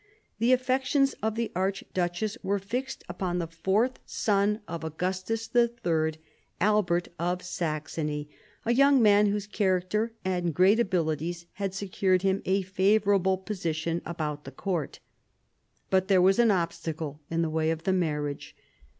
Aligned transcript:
The 0.39 0.51
affections 0.51 1.13
of 1.21 1.35
the 1.35 1.51
Archduchess 1.55 2.35
were 2.41 2.57
fixed 2.57 3.03
upon 3.07 3.37
the 3.37 3.45
fourth 3.45 3.99
son 4.03 4.61
of 4.67 4.83
Augustus 4.83 5.47
III, 5.55 6.13
Albert 6.59 7.09
of 7.19 7.43
Saxony, 7.43 8.27
a 8.65 8.73
young 8.73 8.99
man 8.99 9.27
whose 9.27 9.45
character 9.45 10.13
and 10.25 10.55
great 10.55 10.79
abilities 10.79 11.45
had 11.51 11.75
secured 11.75 12.23
him 12.23 12.41
a 12.45 12.63
favourable 12.63 13.37
position 13.37 14.01
about 14.03 14.43
the 14.43 14.49
court. 14.51 14.97
But 15.91 16.07
there 16.07 16.19
was 16.19 16.39
an 16.39 16.49
obstacle 16.49 17.21
in 17.29 17.43
the 17.43 17.49
way 17.51 17.69
of 17.69 17.83
the 17.83 17.93
marriage. 17.93 18.55